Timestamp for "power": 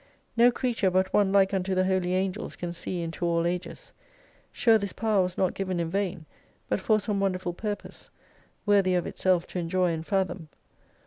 4.93-5.21